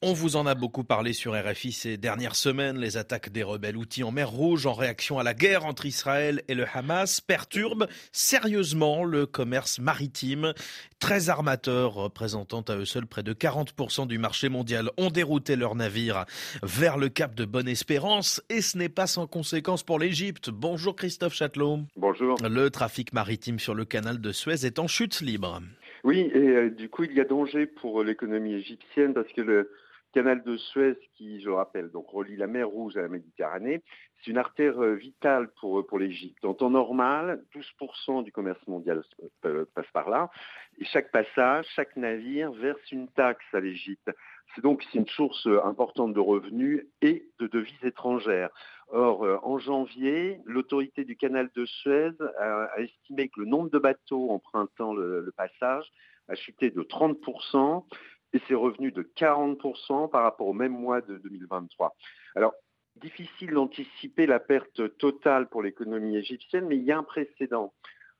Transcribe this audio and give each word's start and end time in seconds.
On 0.00 0.12
vous 0.12 0.36
en 0.36 0.46
a 0.46 0.54
beaucoup 0.54 0.84
parlé 0.84 1.12
sur 1.12 1.34
RFI 1.34 1.72
ces 1.72 1.96
dernières 1.96 2.36
semaines. 2.36 2.78
Les 2.78 2.96
attaques 2.96 3.32
des 3.32 3.42
rebelles 3.42 3.76
outils 3.76 4.04
en 4.04 4.12
mer 4.12 4.30
Rouge 4.30 4.64
en 4.64 4.72
réaction 4.72 5.18
à 5.18 5.24
la 5.24 5.34
guerre 5.34 5.66
entre 5.66 5.86
Israël 5.86 6.40
et 6.46 6.54
le 6.54 6.66
Hamas 6.72 7.20
perturbent 7.20 7.88
sérieusement 8.12 9.02
le 9.02 9.26
commerce 9.26 9.80
maritime. 9.80 10.52
13 11.00 11.30
armateurs 11.30 11.94
représentant 11.94 12.60
à 12.60 12.76
eux 12.76 12.84
seuls 12.84 13.08
près 13.08 13.24
de 13.24 13.32
40% 13.32 14.06
du 14.06 14.18
marché 14.18 14.48
mondial 14.48 14.92
ont 14.98 15.10
dérouté 15.10 15.56
leurs 15.56 15.74
navires 15.74 16.26
vers 16.62 16.96
le 16.96 17.08
cap 17.08 17.34
de 17.34 17.44
Bonne-Espérance 17.44 18.40
et 18.50 18.60
ce 18.60 18.78
n'est 18.78 18.88
pas 18.88 19.08
sans 19.08 19.26
conséquence 19.26 19.82
pour 19.82 19.98
l'Égypte. 19.98 20.48
Bonjour 20.50 20.94
Christophe 20.94 21.34
Châtelot. 21.34 21.80
Bonjour. 21.96 22.36
Le 22.48 22.70
trafic 22.70 23.12
maritime 23.12 23.58
sur 23.58 23.74
le 23.74 23.84
canal 23.84 24.20
de 24.20 24.30
Suez 24.30 24.64
est 24.64 24.78
en 24.78 24.86
chute 24.86 25.20
libre. 25.22 25.60
Oui, 26.04 26.30
et 26.32 26.38
euh, 26.38 26.70
du 26.70 26.88
coup 26.88 27.02
il 27.02 27.14
y 27.14 27.20
a 27.20 27.24
danger 27.24 27.66
pour 27.66 28.04
l'économie 28.04 28.54
égyptienne 28.54 29.12
parce 29.12 29.32
que 29.32 29.40
le 29.40 29.72
canal 30.12 30.42
de 30.42 30.56
Suez 30.56 30.98
qui, 31.14 31.40
je 31.40 31.48
le 31.48 31.54
rappelle, 31.54 31.90
relie 31.94 32.36
la 32.36 32.46
mer 32.46 32.68
Rouge 32.68 32.96
à 32.96 33.02
la 33.02 33.08
Méditerranée, 33.08 33.82
c'est 34.18 34.30
une 34.30 34.38
artère 34.38 34.82
euh, 34.82 34.94
vitale 34.94 35.48
pour, 35.60 35.78
euh, 35.78 35.98
l'Égypte. 35.98 36.44
En 36.44 36.54
temps 36.54 36.70
normal, 36.70 37.44
12% 37.54 38.24
du 38.24 38.32
commerce 38.32 38.64
mondial 38.66 39.02
euh, 39.44 39.64
passe 39.74 39.90
par 39.92 40.10
là. 40.10 40.30
Et 40.78 40.84
chaque 40.84 41.10
passage, 41.10 41.66
chaque 41.74 41.96
navire 41.96 42.52
verse 42.52 42.80
une 42.90 43.08
taxe 43.08 43.44
à 43.52 43.60
l'Égypte. 43.60 44.10
C'est 44.54 44.62
donc 44.62 44.82
une 44.94 45.06
source 45.06 45.46
importante 45.64 46.14
de 46.14 46.20
revenus 46.20 46.86
et 47.02 47.28
de 47.38 47.46
devises 47.46 47.84
étrangères. 47.84 48.50
Or, 48.90 49.40
en 49.42 49.58
janvier, 49.58 50.40
l'autorité 50.46 51.04
du 51.04 51.16
canal 51.16 51.50
de 51.54 51.66
Suez 51.66 52.12
a, 52.38 52.70
estimé 52.78 53.28
que 53.28 53.40
le 53.40 53.46
nombre 53.46 53.68
de 53.68 53.78
bateaux 53.78 54.30
empruntant 54.30 54.94
le 54.94 55.30
passage 55.36 55.92
a 56.28 56.34
chuté 56.34 56.70
de 56.70 56.82
30%, 56.82 57.84
et 58.32 58.40
c'est 58.46 58.54
revenu 58.54 58.92
de 58.92 59.02
40% 59.16 60.10
par 60.10 60.22
rapport 60.22 60.46
au 60.46 60.52
même 60.52 60.72
mois 60.72 61.00
de 61.00 61.18
2023. 61.18 61.96
Alors, 62.34 62.54
difficile 62.96 63.52
d'anticiper 63.52 64.26
la 64.26 64.40
perte 64.40 64.96
totale 64.98 65.48
pour 65.48 65.62
l'économie 65.62 66.16
égyptienne, 66.16 66.66
mais 66.66 66.76
il 66.76 66.84
y 66.84 66.92
a 66.92 66.98
un 66.98 67.04
précédent. 67.04 67.72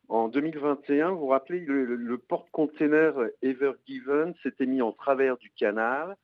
En 0.08 0.28
2021, 0.28 1.10
vous 1.10 1.18
vous 1.18 1.26
rappelez, 1.26 1.60
le, 1.60 2.18
porte-container 2.18 3.12
Ever 3.42 3.72
Given 3.86 4.34
s'était 4.42 4.64
mis 4.66 4.80
en 4.80 4.92
travers 4.92 5.36
du 5.36 5.50
canal. 5.50 6.16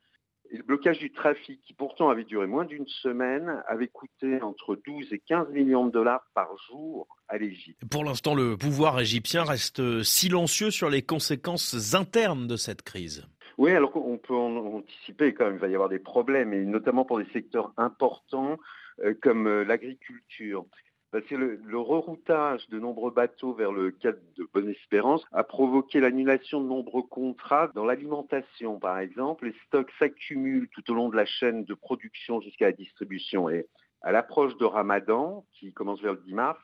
Et 0.51 0.57
le 0.57 0.63
blocage 0.63 0.99
du 0.99 1.11
trafic, 1.11 1.59
qui 1.61 1.73
pourtant 1.73 2.09
avait 2.09 2.23
duré 2.23 2.45
moins 2.45 2.65
d'une 2.65 2.87
semaine, 2.87 3.63
avait 3.67 3.87
coûté 3.87 4.41
entre 4.41 4.75
12 4.75 5.11
et 5.11 5.19
15 5.19 5.49
millions 5.49 5.85
de 5.85 5.91
dollars 5.91 6.23
par 6.35 6.49
jour 6.69 7.07
à 7.27 7.37
l'Égypte. 7.37 7.81
Pour 7.89 8.03
l'instant, 8.03 8.35
le 8.35 8.55
pouvoir 8.55 8.99
égyptien 8.99 9.43
reste 9.43 10.03
silencieux 10.03 10.69
sur 10.69 10.89
les 10.89 11.01
conséquences 11.01 11.95
internes 11.95 12.47
de 12.47 12.57
cette 12.57 12.83
crise. 12.83 13.27
Oui, 13.57 13.71
alors 13.71 13.91
qu'on 13.91 14.17
peut 14.17 14.35
anticiper 14.35 15.33
quand 15.33 15.45
même, 15.45 15.55
il 15.55 15.59
va 15.59 15.67
y 15.67 15.73
avoir 15.73 15.89
des 15.89 15.99
problèmes, 15.99 16.53
et 16.53 16.65
notamment 16.65 17.05
pour 17.05 17.19
des 17.19 17.29
secteurs 17.31 17.73
importants 17.77 18.57
euh, 18.99 19.13
comme 19.21 19.47
euh, 19.47 19.63
l'agriculture. 19.63 20.65
Parce 21.11 21.25
que 21.27 21.35
le, 21.35 21.79
reroutage 21.79 22.67
de 22.67 22.77
nombreux 22.77 23.11
bateaux 23.11 23.53
vers 23.53 23.71
le 23.71 23.91
cap 23.91 24.17
de 24.37 24.45
Bonne-Espérance 24.53 25.23
a 25.31 25.45
provoqué 25.45 26.01
l'annulation 26.01 26.59
de 26.59 26.67
nombreux 26.67 27.03
contrats 27.03 27.71
dans 27.73 27.85
l'alimentation, 27.85 28.79
par 28.79 28.99
exemple. 28.99 29.45
Les 29.45 29.55
stocks 29.67 29.91
s'accumulent 29.97 30.67
tout 30.69 30.91
au 30.91 30.93
long 30.93 31.07
de 31.07 31.15
la 31.15 31.25
chaîne 31.25 31.63
de 31.63 31.73
production 31.73 32.41
jusqu'à 32.41 32.65
la 32.65 32.71
distribution. 32.73 33.49
Et 33.49 33.65
à 34.01 34.11
l'approche 34.11 34.57
de 34.57 34.65
Ramadan, 34.65 35.45
qui 35.53 35.71
commence 35.71 36.01
vers 36.01 36.13
le 36.13 36.21
10 36.25 36.33
mars, 36.33 36.59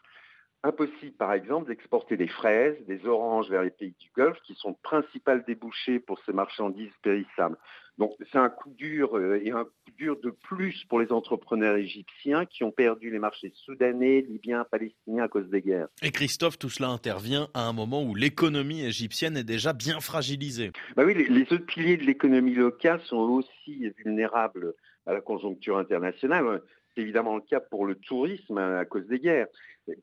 impossible, 0.64 1.16
par 1.18 1.34
exemple, 1.34 1.68
d'exporter 1.68 2.18
des 2.18 2.28
fraises, 2.28 2.78
des 2.88 3.06
oranges 3.06 3.50
vers 3.50 3.64
les 3.64 3.72
pays 3.72 3.96
du 4.00 4.10
Golfe, 4.16 4.40
qui 4.46 4.56
sont 4.56 4.74
principales 4.84 5.44
débouchés 5.46 6.00
pour 6.00 6.20
ces 6.26 6.34
marchandises 6.34 6.92
périssables. 7.02 7.58
Donc 7.98 8.14
c'est 8.32 8.38
un 8.38 8.50
coup 8.50 8.72
dur 8.72 9.18
euh, 9.18 9.40
et 9.44 9.52
un 9.52 9.66
coup 9.66 9.92
dur 9.98 10.18
de 10.24 10.30
plus 10.30 10.86
pour 10.86 11.00
les 11.00 11.12
entrepreneurs 11.12 11.76
égyptiens 11.76 12.46
qui 12.46 12.64
ont 12.64 12.72
perdu 12.72 13.12
les 13.12 13.20
marchés 13.20 13.52
soudanais, 13.66 14.22
libyens, 14.22 14.66
palestiniens 14.72 15.26
à 15.26 15.28
cause 15.28 15.50
des 15.50 15.62
guerres. 15.62 15.88
Et 16.02 16.12
Christophe, 16.12 16.58
tout 16.58 16.70
cela 16.70 16.90
intervient 16.90 17.50
à 17.54 17.68
un 17.68 17.74
moment 17.74 18.04
où 18.04 18.16
l'économie 18.16 18.84
égyptienne 18.84 19.38
est 19.38 19.44
déjà 19.44 19.74
bien 19.74 20.00
fragilisée. 20.00 20.72
Bah 20.96 21.04
oui, 21.06 21.14
les, 21.14 21.28
les 21.28 21.44
autres 21.54 21.66
piliers 21.66 21.98
de 21.98 22.04
l'économie 22.04 22.56
locale 22.56 23.02
sont 23.02 23.18
aussi 23.18 23.92
vulnérables 23.98 24.74
à 25.06 25.14
la 25.14 25.22
conjoncture 25.22 25.78
internationale. 25.78 26.62
C'est 26.96 27.02
évidemment 27.02 27.36
le 27.36 27.42
cas 27.42 27.60
pour 27.60 27.86
le 27.86 27.96
tourisme 27.96 28.58
à 28.58 28.86
cause 28.86 29.08
des 29.08 29.20
guerres. 29.20 29.48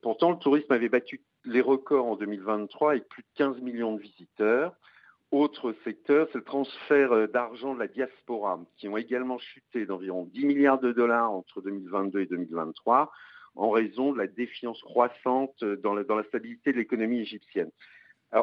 pourtant, 0.03 0.31
le 0.31 0.39
tourisme 0.39 0.73
avait 0.73 0.89
battu 0.89 1.21
les 1.45 1.61
records 1.61 2.07
en 2.07 2.17
2023 2.17 2.93
avec 2.93 3.09
plus 3.09 3.23
de 3.23 3.29
15 3.37 3.61
millions 3.61 3.95
de 3.95 4.01
visiteurs. 4.01 4.75
Autre 5.31 5.75
secteur, 5.85 6.27
c'est 6.33 6.39
le 6.39 6.45
transfert 6.45 7.13
euh, 7.13 7.27
d'argent 7.27 7.75
de 7.75 7.79
la 7.79 7.87
diaspora, 7.87 8.59
qui 8.79 8.89
ont 8.89 8.97
également 8.97 9.39
chuté 9.39 9.85
d'environ 9.85 10.25
10 10.33 10.47
milliards 10.47 10.81
de 10.81 10.91
dollars 10.91 11.31
entre 11.31 11.61
2022 11.61 12.21
et 12.21 12.27
2023 12.27 13.13
en 13.55 13.71
raison 13.71 14.13
de 14.13 14.19
la 14.19 14.27
défiance 14.27 14.81
croissante 14.83 15.63
la, 15.63 16.05
dans 16.05 16.15
la 16.15 16.25
stabilité 16.25 16.73
de 16.73 16.79
l'économie 16.79 17.21
égyptienne. 17.21 17.71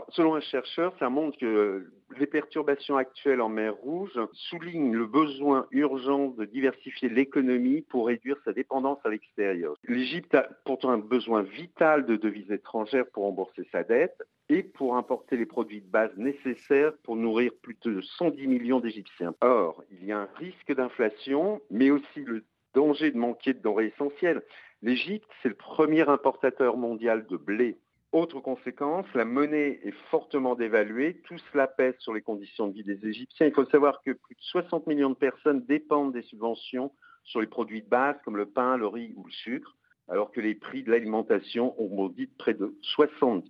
Selon 0.10 0.36
un 0.36 0.42
chercheur, 0.42 0.96
ça 0.98 1.10
montre 1.10 1.38
que 1.38 1.92
les 2.18 2.26
perturbations 2.26 2.98
actuelles 2.98 3.42
en 3.42 3.50
mer 3.50 3.76
Rouge 3.76 4.20
soulignent 4.34 4.94
le 4.94 5.06
besoin 5.06 5.68
urgent 5.72 6.30
de 6.30 6.46
diversifier 6.46 7.10
l'économie 7.10 7.82
pour 7.82 8.08
réduire 8.08 8.38
sa 8.46 8.54
dépendance 8.54 9.00
à 9.04 9.10
l'extérieur. 9.10 9.76
L'Égypte 9.88 10.34
a 10.34 10.48
pourtant 10.66 10.90
un 10.90 10.98
besoin 10.98 11.44
vital 11.44 12.06
de 12.06 12.16
devises 12.16 12.52
étrangères 12.52 13.06
pour 13.14 13.24
rembourser 13.24 13.68
sa 13.72 13.84
dette 13.84 14.24
et 14.50 14.64
pour 14.64 14.96
importer 14.96 15.38
les 15.38 15.46
produits 15.46 15.82
de 15.82 15.90
base 15.90 16.16
nécessaires 16.18 16.94
pour 17.04 17.16
nourrir 17.16 17.52
plus 17.62 17.78
de 17.84 18.02
110 18.02 18.48
millions 18.48 18.80
d'Égyptiens. 18.80 19.36
Or, 19.42 19.84
il 19.92 20.06
y 20.06 20.12
a 20.12 20.20
un 20.20 20.30
risque 20.36 20.74
d'inflation, 20.74 21.62
mais 21.70 21.92
aussi 21.92 22.22
le 22.24 22.44
danger 22.74 23.12
de 23.12 23.18
manquer 23.18 23.54
de 23.54 23.60
denrées 23.60 23.94
essentielles. 23.96 24.42
L'Égypte, 24.82 25.30
c'est 25.42 25.50
le 25.50 25.56
premier 25.56 26.08
importateur 26.08 26.78
mondial 26.78 27.26
de 27.28 27.38
blé 27.38 27.78
autre 28.16 28.40
conséquence, 28.40 29.06
la 29.14 29.26
monnaie 29.26 29.80
est 29.84 29.94
fortement 30.10 30.56
dévaluée. 30.56 31.22
Tout 31.26 31.38
cela 31.52 31.68
pèse 31.68 31.96
sur 32.00 32.14
les 32.14 32.22
conditions 32.22 32.68
de 32.68 32.74
vie 32.74 32.84
des 32.84 33.06
Égyptiens. 33.06 33.48
Il 33.48 33.54
faut 33.54 33.66
savoir 33.66 34.02
que 34.04 34.12
plus 34.12 34.36
de 34.36 34.42
60 34.42 34.88
millions 34.88 35.10
de 35.10 35.16
personnes 35.16 35.66
dépendent 35.66 36.14
des 36.14 36.24
subventions 36.24 36.92
sur 37.26 37.42
les 37.42 37.48
produits 37.48 37.82
de 37.82 37.90
base 37.90 38.16
comme 38.24 38.38
le 38.38 38.46
pain, 38.46 38.78
le 38.78 38.88
riz 38.88 39.14
ou 39.18 39.26
le 39.26 39.32
sucre, 39.32 39.76
alors 40.08 40.32
que 40.32 40.40
les 40.40 40.56
prix 40.56 40.84
de 40.84 40.92
l'alimentation 40.92 41.76
ont 41.82 41.90
maudit 41.90 42.28
près 42.28 42.54
de 42.54 42.78
60%. 42.98 43.44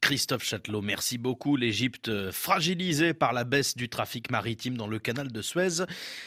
Christophe 0.00 0.44
Châtelot, 0.44 0.80
merci 0.80 1.18
beaucoup. 1.18 1.56
L'Égypte 1.56 2.30
fragilisée 2.30 3.12
par 3.12 3.32
la 3.32 3.42
baisse 3.42 3.76
du 3.76 3.88
trafic 3.88 4.30
maritime 4.30 4.76
dans 4.76 4.86
le 4.86 5.00
canal 5.00 5.32
de 5.32 5.42
Suez. 5.42 5.84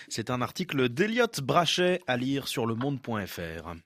C'est 0.10 0.30
un 0.30 0.42
article 0.42 0.90
d'Eliott 0.90 1.40
Brachet 1.40 2.02
à 2.08 2.18
lire 2.18 2.50
sur 2.50 2.66
le 2.66 2.76
monde.fr. 2.76 3.78